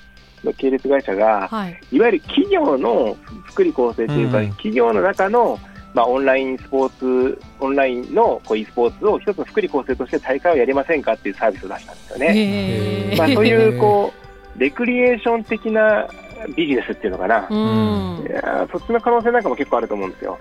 [0.44, 1.80] の系列会社が、はい。
[1.92, 4.50] いわゆる企業の福利厚生というか、うん。
[4.50, 5.60] 企業の中の、
[5.94, 13.16] まあ、オンラインスポーツ、オンラインのこう e スポーツを一つの福利厚生として大会をやりませんかっていうサービスを出したんですよね。
[13.18, 14.14] まあ、そういうこ
[14.56, 16.08] うレクリエーション的な
[16.56, 18.26] ビジネスっていうのかな、うん。
[18.28, 20.38] いやーそっちの可能性なんかも結構あると思うんですよ。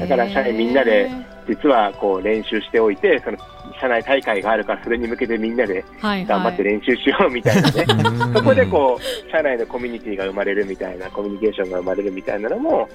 [0.00, 1.10] だから社員みんなで
[1.48, 3.38] 実はこう練習しておいて、その
[3.80, 8.34] 社内大会があるから、それに向けてみんなではい頑張ってはい練習しようみたいなね、うん。
[8.34, 12.88] そこでこう社内のコミュニティが生まれるみたいな、コミュニケーションが生まれるみたいなのも、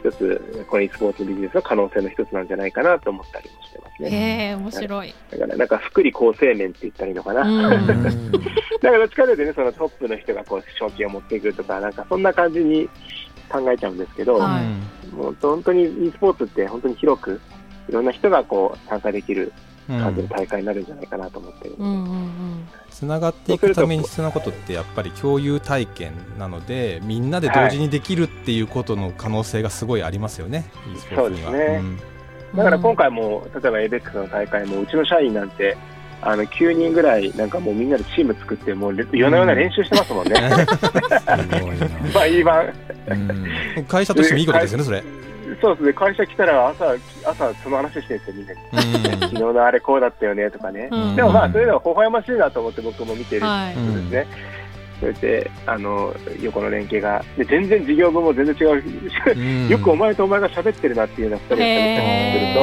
[0.00, 4.10] 一つ、この e スポーツビジネスの可能性の一つなんじゃないかなと思ったりもしてますね。
[4.10, 7.42] へえ面白い、だからなんか福利厚生面って言ったらいいのかな。
[7.42, 7.86] うん
[8.80, 12.88] だからどっちかというとね、そのトップの人がこう賞金を持ってくるとか、なんかそんな感じに
[13.50, 14.64] 考えちゃうんですけど、はい
[15.14, 17.40] もう本当に e スポーツって本当に広く、
[17.88, 31.50] いろんな人がこう参加できるうん感じの大会になるんじゃないかなと思ってる、うんうんうんつながっていくために必要なことってやっぱり共有体験なのでみんなで同時にできるっていうことの可能性がすごいありますよね、e スポーツには。
[31.50, 32.00] そうですねん
[32.54, 35.76] だから今回も、例えば ABEX の大会も、うちの社員なんて、
[36.22, 41.88] あの9人ぐらい、なんかもうみんなでチーム作って、もう夜な夜な練習してますもんね、 すごいな。
[42.12, 42.72] 毎晩。
[43.08, 45.02] うん会社としてもいいことですよね、それ。
[45.60, 46.84] そうですね、会社来たら朝、
[47.24, 48.60] 朝その話してるんですよ、みんなに。
[49.14, 50.88] うん 昨日のあれこうだったよねとかね。
[50.90, 54.26] うんでもまあ、そういうのは微笑ましいなと思って僕も見てるはいんですね。
[55.00, 57.24] そうやって、あの、横の連携が。
[57.38, 58.82] で、全然事業部も全然違う。
[59.36, 62.54] うん よくお前とお前が喋ってるなっていうような二人が喋ったりするへ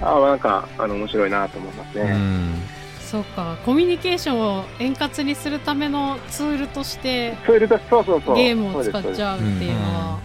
[0.00, 2.02] と、ああ、なんか、あの、面白いなと思いますね。
[2.02, 2.74] うんー
[3.14, 8.36] そうかコミュニケーションを円滑にするためのツールとしてそういうと、そうそうそう。
[8.36, 9.24] ゲームを使っちう。
[9.24, 10.18] ゃうっていうのは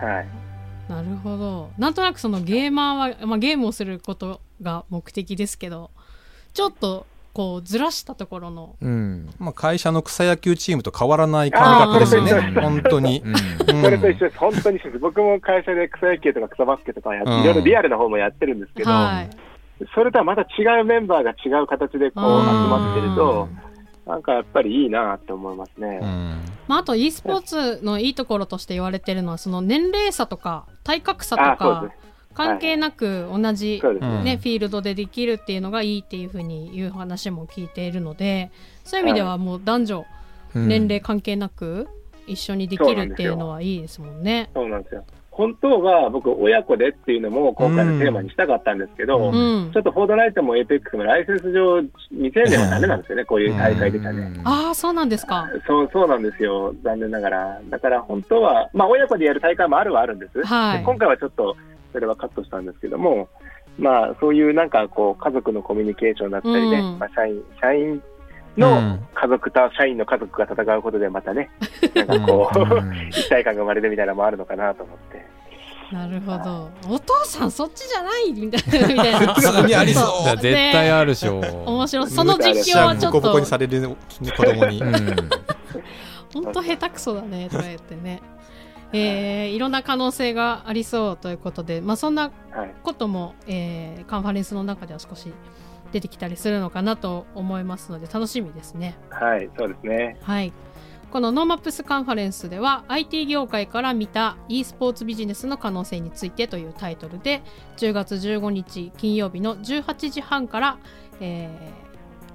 [0.00, 0.26] はい。
[0.88, 5.90] なるほどなんとなくそのゲーマーは、まあ、ゲームをすることが目的ですけど
[6.52, 9.28] ちょっとこうずらしたところのうん。
[9.40, 13.24] まあ、会社の草野球チームと変わらない感覚ですよね本当に。
[13.66, 14.38] それと一緒です。
[14.38, 14.98] 本当に 一緒です。
[15.00, 19.30] 僕も会社で草野球とか草バスケとかやって、うんいろいろリアルな方もやってるんですけど、はい
[19.92, 23.48] それとはまた違うメンバーが違う形でこううん集まってると、
[24.06, 26.00] なんかやっぱりいいなって思いますね。
[26.02, 31.90] うんまあ、あと e スポーツのいいところとして言われてるのはその年齢差とか体格差とか。
[32.34, 33.80] 関係なく同じ、ね。
[33.80, 38.50] フィールドでできるっていうのがいいっていうふうに言う話も聞いているので
[38.82, 40.04] そういう意味ではもう男女、うん
[40.54, 41.88] 年齢関係なく
[42.26, 44.50] 一緒にできるっていうのはいいですもんね。
[44.54, 45.04] そうなんですよ。
[45.36, 54.32] 本当は僕、親子でっていうのも今回のテーマにしたかったんですけど、ううんちょっとフォードナイトもエイペックスもライセンス上未成年はダメなんですよね、こういう大会でじゃね。
[54.44, 55.50] ああそうなんですか。
[55.66, 56.72] そう、そうなんですよ。
[56.84, 57.60] 残念ながら。
[57.68, 60.40] だから本当は、まあ親子でやる大会もあるはあるんです。
[60.44, 61.56] はいで今回はちょっと
[61.92, 63.28] それはカットしたんですけども、
[63.76, 68.02] まあそういうなんかこう家族のコミュニケーションだったりね、うんまあ社員、社員う
[68.56, 71.50] のん家族と社員の家族が戦うことでまたね、
[71.94, 75.24] なんかこう、うん 一体感が生まれるみたいなのもあるのかなと思って。
[75.92, 76.70] なるほど。
[76.88, 78.88] お父さんそっちじゃないみたいな。
[78.88, 81.38] みたいな 普通にありそういや絶対あるでしょ。
[81.40, 82.10] 面白い。
[82.10, 83.88] その実況はちょっボコボコにとされる
[84.36, 84.80] 子供に。
[84.82, 84.94] うん
[86.32, 88.20] 本当下手くそだねとか言ってね。
[88.92, 92.74] えーいろんな可能性がありそうということで、まあ、そんなはい。
[92.82, 95.32] ことも、えーカンファレンスの中では少し
[95.94, 98.96] 出てきたりするのかなと思いますので楽しみですね。
[99.10, 100.18] はい、そうですね。
[100.22, 100.52] はい。
[101.12, 107.42] この NoMaps カンファレンスでは IT 業界から見た e スポーツビジネスの可能性についてというタイトルで
[107.76, 110.78] 10月15日金曜日の18時半から、
[111.20, 111.84] えー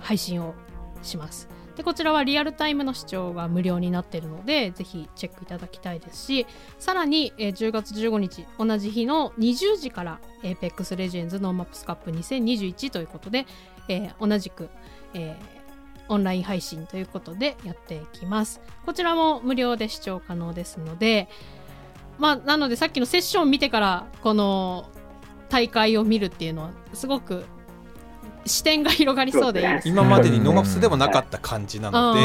[0.02, 0.56] 配信を
[1.02, 1.48] します。
[1.80, 6.46] でこちらはリアルタイムの視聴が無料になっているのでぜひチェックいただきたいですし
[6.78, 13.46] さらに、えー10月15日同じ日の20時から APEX Legends NoMaps カップ2021ということで、
[13.88, 14.68] えー同じく、
[15.13, 15.60] えー
[16.10, 18.60] オンライン配信ということでやっていきます。
[18.86, 21.30] こちらも無料で視聴可能ですので
[22.18, 24.89] まあなのでさっきのセッション見てからこの
[25.50, 27.46] 大会を見るっていうのはすごく
[28.45, 29.91] 視点が広がりそうでいいですね。
[29.91, 32.21] 今までに NoMapsでもなかった感じなので、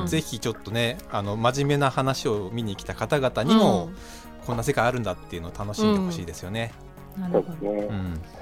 [0.00, 0.06] うん。
[0.06, 3.90] ぜひちょっとねあの真面目な話を見に来た方々にも、
[4.46, 6.72] こんな世界あるんだっていうのを楽しんでほしいですよね。
[7.16, 7.22] うん。
[7.22, 8.38] なるほど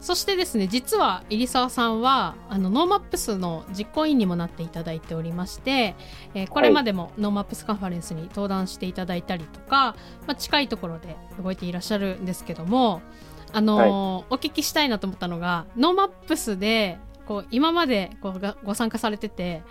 [0.00, 5.96] そしてですね実は入澤さんはあの NoMapsの実行委員にもなっていただいておりまして、
[6.34, 9.96] えーこれまでも NoMaps カンファレンスに登壇していただいたりとか、
[10.26, 13.02] まあ、近いところで動いていらっしゃるんですけども、
[13.52, 19.62] あのーお聞きしたいなと思ったのが NoMapsでこう今までこうがご参加されてて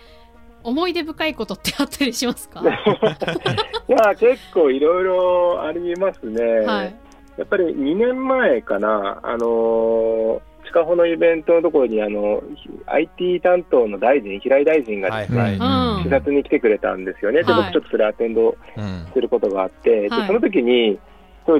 [0.64, 2.60] 思い出深いことってあったりしますか？
[3.88, 6.42] いや、結構いろいろありますね。
[6.60, 6.94] はい。
[7.36, 12.42] やっぱり2年前かな、あのー、チカホのイベントのところに、あの、
[12.86, 16.02] IT 担当の大臣、平井大臣がですね、はいうん。
[16.02, 17.44] 視察に来てくれたんですよね。
[17.44, 17.62] で、はい。
[17.62, 19.06] 僕ちょっとそれアテンドうん。
[19.14, 20.20] することがあって、はい。
[20.20, 20.98] でその時に、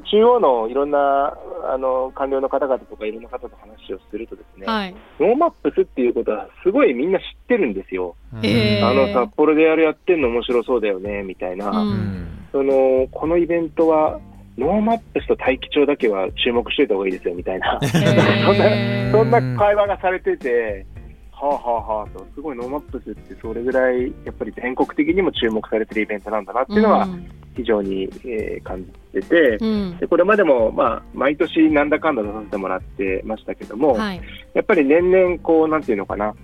[0.03, 4.95] 中央のいろんなあの官僚の方々とかいろんな方と話をするとですね、はい。
[5.19, 8.15] NoMapsっていうことはすごいみんな知ってるんですよ。
[8.43, 8.87] えー。
[8.87, 11.89] あの札幌でやるやってんの面白そうだよねみたいな、うん。
[11.91, 14.19] うんそのこのイベントは
[14.57, 19.13] NoMapsと大樹町だけは注目しておいた方がいいですよみたいな、えー。
[19.13, 20.87] そんな会話がされてて、
[21.31, 29.97] はあはあはあと、すごい NoMapsってそれぐらいやっぱり全国的にも注目されてるイベントなんだなっていうのはうん非常に、えー感じてて、うん。
[29.99, 34.21] でこれまでも、まあ、毎年なんだかんだ出させてもらってましたけども、はい。
[34.55, 36.35] やっぱり年々こう、なんていうのかな、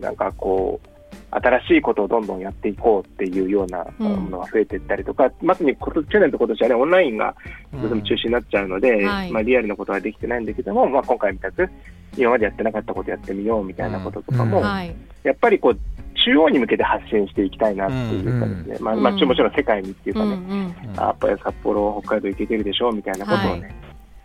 [0.00, 0.88] なんかこう、
[1.30, 4.06] 新しいことをどんどんやっていこうっていうようなうん。
[4.24, 7.34] ものが増えていったりとか、まさに今年去年と今年はね、オンラインが
[7.72, 9.32] どうしても中止になっちゃうので、はい。
[9.32, 11.68] まあ、リアルなことはできてないんだけども、まあ、今回みたく、
[12.16, 14.64] 今までやってなかったことやってみようみたいなこととかも、うん。
[14.64, 14.94] はい。
[15.22, 15.78] やっぱりこう、
[16.24, 20.74] 中央に向けて発信していきたいなっていうかですね、まあ、まあ、うんもちろん世界にっていうかね、うんうん。
[20.96, 23.74] あやっぱり札幌、北海道行けてるでしょうみたいなことをね、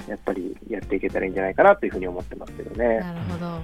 [0.07, 2.99] やっぱりやっていけたらいいんじゃないかなというふうに思ってますけどね。
[2.99, 3.45] なるほど。
[3.45, 3.61] はい。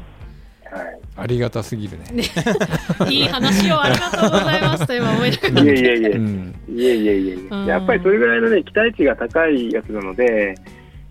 [1.18, 2.06] ありがたすぎるね。
[3.10, 5.62] いい話をありがとうございますと今思いながら。
[5.64, 6.56] いえいえいえ、うん。
[6.68, 7.64] いえいえいえいうん。
[7.66, 10.56] え、やっぱりそれぐらいのね、期待値が高いやつなので、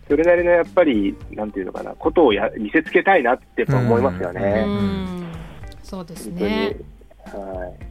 [0.09, 4.64] それなりのやっぱり、なんていうのかな、ことをや見せつけたいなってやっぱ思いますようね。
[4.64, 5.26] ん。
[5.83, 6.50] そうです本当に。
[6.50, 6.76] ね
[7.36, 7.86] はい。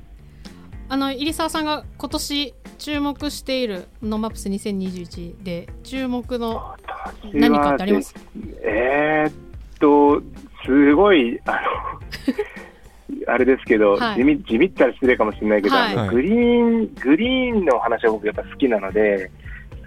[0.90, 6.76] あの入澤さんが今年注目している NoMaps2021で注目の
[7.34, 8.16] 何かってあります？
[8.64, 9.34] えーっ
[9.80, 10.22] と、
[10.66, 11.60] すごい、あの、
[13.34, 14.16] あれですけど、はい。
[14.18, 16.10] 地味地味ったら失礼かもしれないけど、はい。
[16.10, 19.30] グリーン、グリーンの話は僕やっぱ好きなので、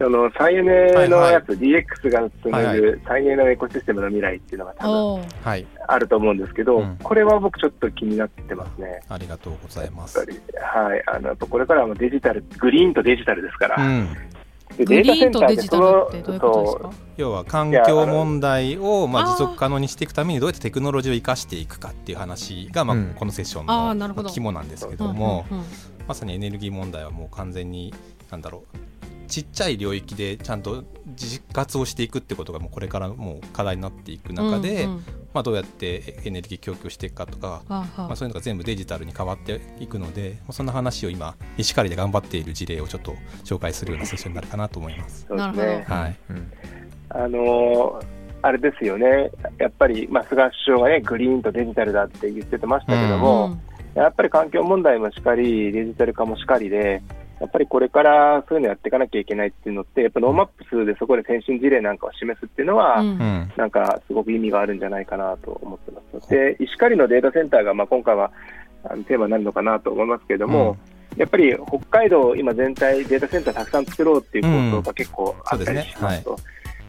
[0.00, 5.26] その再エネのやつ、DX がつなはいぐ再エネのエコシステムの未来っていうのが多分
[5.88, 6.96] あると思うんですけど、うん。
[7.02, 9.02] これは僕ちょっと気になってますね。
[9.10, 10.16] ありがとうございます。
[10.16, 10.32] やっぱ。
[10.32, 10.40] り。
[10.88, 14.08] はい、あのこれからはもうデジタル、グリーンとデジタルですから、うん、
[14.78, 16.90] でグリーンとデジタルそってどういうことですか？
[17.18, 23.14] 要は環境問題をまあ持続可能にしていくためにどうやってテクノロジーを生かしていくかっていう話がまあうん。
[23.14, 24.28] このセッションあーなるほど。
[24.28, 25.44] の肝なんですけうんども
[26.08, 27.92] まさにエネルギー問題はもう完全に
[28.30, 28.78] なんだろう
[29.30, 35.04] ちっちゃい領域でちゃんと実活をしていくってことがもうこれからもう課題になっていく中で、うんうん。
[35.32, 43.14] まあ、どうやってエネルギー供給していくかとか、まあ、そういうのが全部デジタルに変わっていくので、まあそんな話を今石狩で頑張っている事例をちょっと
[43.44, 45.26] 紹介するようなセッションになるかなと思います。
[45.28, 45.84] そうですなるね。
[45.86, 46.52] はい、うん。
[47.10, 48.06] あのー
[48.42, 53.58] あれですよね、やっぱり、まあ、菅首相がね、グリーンとデジタルだって言っててましたけども、
[53.94, 54.02] うん。
[54.02, 57.02] やっぱり環境問題もしかり、デジタル化もしかりで、
[57.40, 63.08] やっぱりこれからそういうのやっていかなきゃいけないっていうのって、やっぱ NoMapsでそこで先進事例なんかを示すっていうのは、うん。
[63.08, 63.52] うん。
[63.56, 66.28] なんかすごく意味があるんじゃないかなと思ってます。
[66.28, 68.30] で、石狩のデータセンターが、まあ、今回は
[68.84, 70.76] あのテーマになるのかなと思いますけれども、
[71.16, 76.36] やっぱり北海道、今全体データセンターたくさん作ろうっていう構想が結構あったりしますと。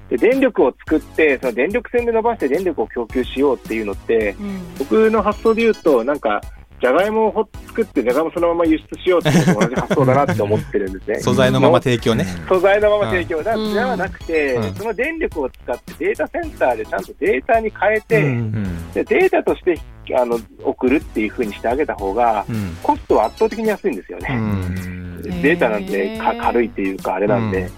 [0.10, 4.60] で電力を作って、その電力線で伸ばして電力を供給しようっていうのって、うん。
[4.78, 6.42] 僕の発想で言うと、なんか、
[6.82, 11.20] じゃがいもを作って、じゃがいもそのまま輸出しようっていう同じ発想だなって思ってるんですね。
[11.20, 12.26] 素材のまま提供ね。
[12.50, 13.44] 素材のまま提供、だ。
[13.44, 13.74] からうん。
[13.74, 14.74] ではなくて、うん。
[14.74, 18.26] その電力を使ってデータセンターでちゃんとデータに変えて、うん。
[18.26, 19.80] うんでデータとして
[20.18, 22.76] あの送るっていうふうにしてあげた方が、うん。
[22.82, 24.36] コストは圧倒的に安いんですようね。
[24.36, 27.70] んデータなんてか軽いっていうか、あれなんで。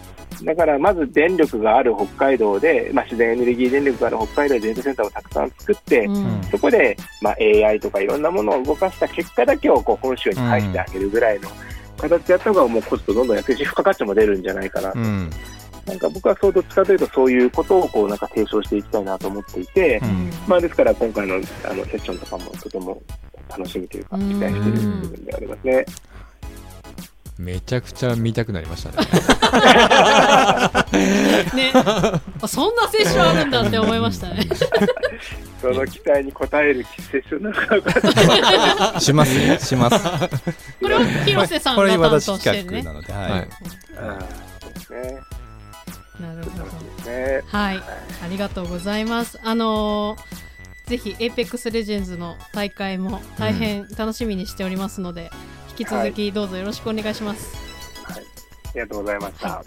[0.43, 6.43] だからまず電力がある北海道で、まあ、自然エネルギー電力がある北海道でデータセンターをたくさん作って、うん。
[6.51, 11.49] そこで、まあ、AI とかいろんなものを動かした結果だけをこう本州に返してあげるぐらいの
[11.97, 14.99] 形でやった方がもうコストどんどん安いし、付加価値も出るんじゃないかなと。
[14.99, 15.29] うん。
[15.86, 20.32] なんか僕はそうどっちかというとそういうことをこうなんか提唱していきたいなと思っていて、うん。
[20.47, 21.38] まあですから今回のあ
[21.74, 23.01] のセッションとかもとても
[23.49, 25.86] 楽しみというか、期待している部分でありますね。
[27.38, 28.97] めちゃくちゃ見たくなりましたね。
[31.55, 31.73] ね。
[32.47, 34.47] そんなセッションあるんだって思いましたね。
[35.61, 37.55] その期待に応えるセッションなの
[38.93, 39.99] か しますねします。
[40.79, 42.84] これは広瀬さんが担当私してるね。
[42.84, 43.23] なので、はい。
[43.31, 43.41] はい。
[43.41, 43.47] あー
[44.61, 45.19] そうですね。
[46.19, 46.49] なるほ
[47.05, 47.09] ど。
[47.09, 47.41] ね。
[47.47, 47.81] はい、あ
[48.29, 49.39] りがとうございます。
[49.43, 50.19] あのー
[50.86, 55.31] ぜひ Apex Legends の大会も大変楽しみにしておりますので、
[55.78, 57.55] 引き続きどうぞよろしくお願いします。
[58.03, 58.24] はい。
[58.24, 59.49] ありがとうございました。
[59.49, 59.63] は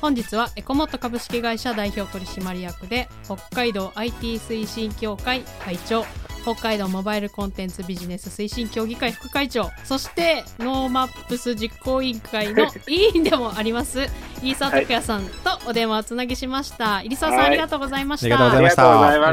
[0.00, 6.06] 本日はエコモット株式会社代表取締役で北海道 IT 推進協会会長
[6.42, 14.08] 北海道モバイルコンテンツビジネス推進協議会副会長そして NoMaps実行委員会の 委員でもあります
[14.42, 17.02] 入澤拓也さんとお電話をつなぎしました。
[17.02, 17.46] 入澤さん、はい。
[17.48, 18.26] ありがとうございました。
[18.26, 18.82] ありがとうございました。
[18.82, 19.26] ありがとうございま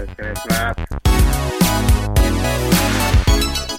[0.00, 1.09] ろしくお願いします。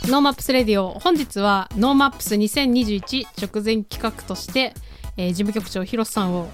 [0.06, 0.98] NoMaps Radio。
[1.00, 4.74] 本日は NoMaps2021直前企画として、
[5.16, 6.50] えー事務局長広瀬さんを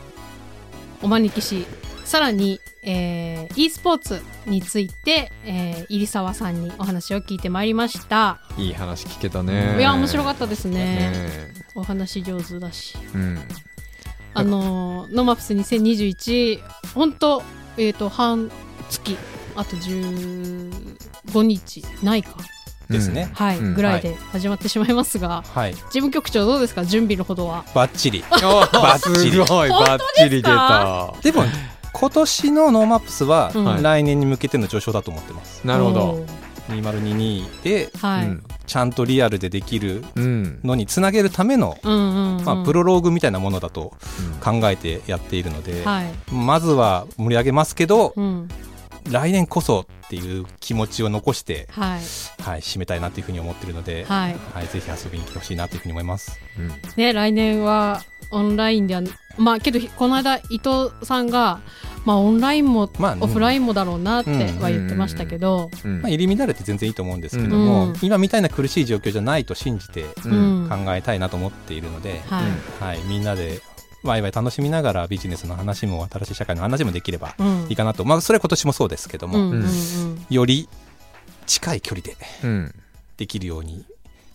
[1.02, 1.66] お招きし
[2.04, 9.78] さらに、えー e スポーツについて、えー入澤さんにお話を聞いてまいりました、いい話聞けたね。
[9.80, 10.76] いや面白かったですね。
[11.12, 11.54] ね。
[11.74, 12.98] お話上手だし。
[13.16, 13.40] うん。
[14.34, 16.62] あのー NoMaps2021
[16.94, 17.42] 本当
[17.78, 18.52] えっ、と半
[18.90, 19.16] 月
[19.56, 22.36] あと15日ないか
[22.90, 23.74] ですね、はい、うん。
[23.74, 25.74] ぐらいで始まってしまいますが、はい。
[25.74, 26.86] 事務局長どうですか？
[26.86, 27.66] 準備のほどは。
[27.74, 28.24] バッチリ。
[28.32, 29.32] バッチリ。
[29.32, 31.14] すごいバッチリ出た。
[31.22, 31.44] でも
[31.94, 33.82] 今年の NoMapsはうん。
[33.84, 36.00] 来年に向けての序章だと思ってます、なるほど。
[36.02, 36.48] おー。
[36.70, 38.44] 2022ではい、うん。
[38.66, 40.60] ちゃんとリアルでできるうん。
[40.64, 43.94] のにつなげるための、まあ、プロローグみたいなものだと
[44.44, 48.50] 考えてやっているので、はい、まずは盛り上げますけど、うん、
[49.12, 52.02] 来年こそっていう気持ちを残して、はい。
[52.42, 54.36] はい、締めたいなというふうに思ってるので、はい。
[54.54, 56.40] はい、ぜひ遊びに来てほしいなというふうに思います。
[56.58, 56.68] うん。
[56.96, 58.02] ね来年は
[58.32, 59.02] オンラインでは
[59.38, 61.62] まあけどこの間伊藤さんが
[62.06, 66.02] まあオンラインもまあオフライン、ンもだろうなっては言ってましたけど、うん。
[66.02, 67.96] まあ、入り乱れて全然いいと思うんですけども、うん。
[68.02, 72.44] 今みたいな苦しい状況じゃないと信じて考えたいなと思っているので、は
[72.82, 73.62] い、はい、みんなで
[74.08, 77.68] ワイワイ楽しみながらビジネスの話も新しい社会の話もできればうん。
[77.70, 80.26] いいかなと、まあ、それは今年もそうですけども、うんうんうん。
[80.30, 80.68] より
[81.46, 82.76] 近い距離でうん。
[83.18, 83.86] できるように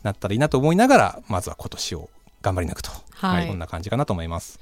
[0.03, 2.11] なったらいいなと思いながらまずは今年を
[2.43, 3.47] 頑張り抜くと、はい。
[3.49, 4.59] こんな感じかなと思います。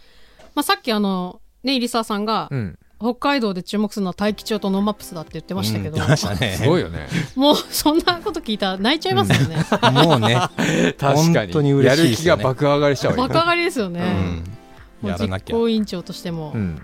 [0.54, 2.78] まあ、さっきあのね入澤さんが、うん。
[3.02, 6.38] 北海道で注目するのは大樹町とノーマップスだって言ってましたけど、うん。
[6.38, 6.52] ね。
[6.58, 7.08] すごいよね。
[7.34, 9.56] もうそんなこと聞いたら泣いちゃいますよね。
[9.90, 12.42] もうね、確か本当に嬉しいやる気ですよね。
[12.42, 14.00] が爆上がりしちゃうよ爆上がりですよね。
[14.00, 14.59] うん
[15.08, 16.82] やらなきゃ実行委員長としても、うん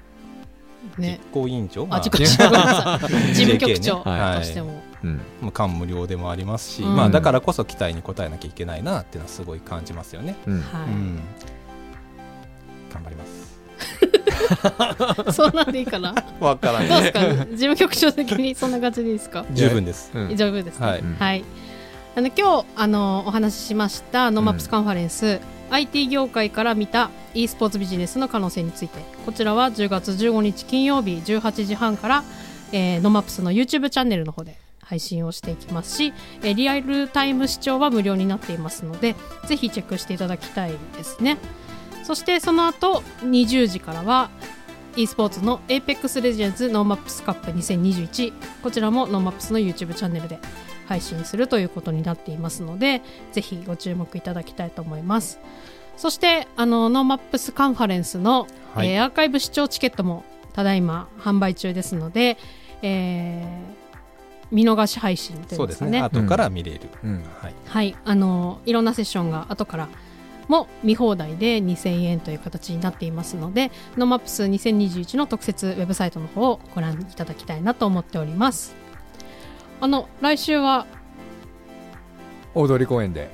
[0.98, 1.40] ね実。
[1.40, 1.86] 行委員長？
[1.90, 3.08] あ、実行委員長ごめんなさい。
[3.34, 4.02] 事務局長と
[4.42, 4.82] しても。
[5.04, 10.34] うんもう感無量でもありますし、うんまあ、だからこそ期待に応えなきゃいけないなっていうのはすごい感じますよね。
[10.46, 11.20] うんはうん
[12.92, 13.56] 頑張ります。
[15.28, 15.30] い。
[15.32, 16.14] そうなんでいいかな？
[16.40, 17.20] わからどうですか？
[17.20, 19.44] 事務局長的にそんな感じでいいですか？
[19.52, 20.10] 十分です。
[20.14, 20.86] うん丈夫ですね。
[20.86, 21.44] はいうんはい。
[22.16, 25.38] あの今日あのお話ししましたノーマップスカンファレンス、
[25.70, 29.00] IT 業界から見た e スポーツビジネスの可能性について。
[29.24, 32.24] こちらは10月15日金曜日18時半から、
[32.72, 36.12] えー、ノーマップスの YouTube チャンネルの方で配信をしていきますし、
[36.42, 41.38] えーリアルタイム視聴は無料になっていますのでぜひチェックしていただきたいですね。
[42.04, 44.30] そしてその後20時からは
[44.94, 50.38] e スポーツの APEX Legends ノーマップスカップ2021こちらもノーマップスの YouTube チャンネルで
[50.86, 55.38] 配信するということになっていますのでぜひご注目いただきたいと思います。
[55.96, 58.90] そしてあのノーマップスカンファレンスの、はい。
[58.90, 62.36] えーアーカイブ視聴チケットもただいま販売中ですので、
[62.82, 63.86] えー
[64.52, 65.90] 見逃し配信といそううんですね。
[65.90, 66.22] ですかね。
[66.22, 66.80] 後から見れる。
[67.02, 67.24] うん。
[67.42, 67.54] はい。
[67.66, 67.96] はい。
[68.04, 69.88] あのいろんなセッションが後から
[70.48, 78.76] も見放題で2000円という形になっていますのでノーマップス2021の特設ウェブサイトの方をご覧いただきたいなと思っております
[79.80, 80.86] あの来週は
[82.54, 83.30] 大通公園で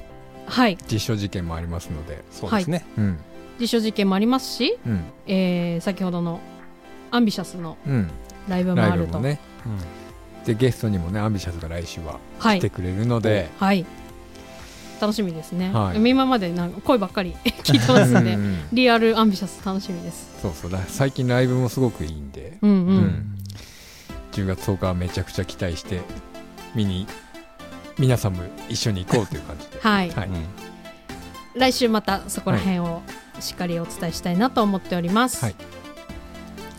[0.47, 0.76] はい。
[0.90, 2.84] 実証実験もありますのでそうですね。
[2.99, 3.18] うん。
[3.61, 5.05] 実証実験もありますし、うん。
[5.26, 6.40] えー先ほどの
[7.11, 8.11] アンビシャスのうん。
[8.49, 9.40] ライブもラあると、イブもね。
[10.45, 12.59] でゲストにもねアンビシャスが来週ははい。
[12.59, 13.49] 来てくれるので。
[13.59, 13.86] はい。
[15.01, 16.11] 楽しみですね、はい。
[16.11, 17.34] 今までなんか声ばっかり
[17.64, 20.40] 聞いてますんでうんリアルアンビシャス楽しみです。
[20.40, 20.70] そうそう。
[20.70, 22.59] だ最近ライブもすごくいいんで。
[22.62, 23.38] うんうん、うん。
[24.32, 26.01] 10月10日はめちゃくちゃ期待して
[26.75, 27.07] 見に
[27.99, 29.79] 皆さんも一緒に行こうという感じで。
[29.81, 30.29] はい、はい。
[30.29, 30.47] うん。
[31.55, 33.03] 来週またそこら辺を
[33.41, 35.55] しっかりお伝えしたいなと思っております、はい。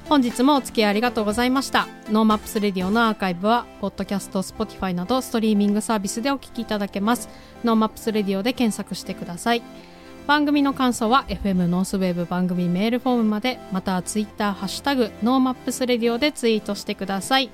[0.09, 1.87] 本日もお付き合いありがとうございました。
[2.09, 7.29] ノーマップスレディオのアーカイブはポッドキャスト Spotify などストリーミングサービスでお聞きいただけます。
[7.63, 9.61] ノーマップスレディオで検索してください。
[10.25, 17.49] 番組の感想は FM ノースウェーブ番組メールフォームまでまたはツイッターハッシュタグノーマップスレディオでツイートしてください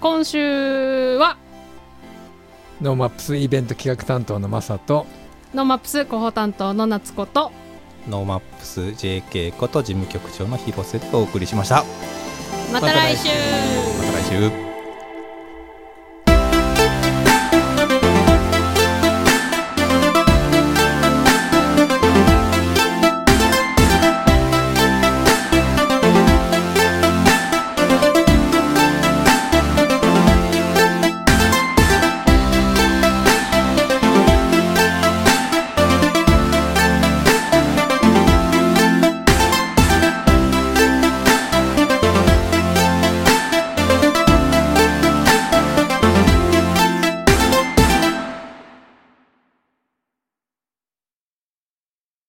[0.00, 1.36] 今週は？
[2.80, 5.04] ノーマップスイベント企画担当のマサと。
[5.52, 7.52] ノーマップス広報担当の夏子と。
[8.08, 11.84] ノーマップス JK こと事務局長の広瀬でお送りしました。
[12.72, 13.28] また来週。
[13.28, 14.24] また来
[14.64, 14.69] 週